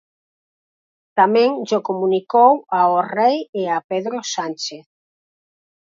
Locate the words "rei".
3.15-3.37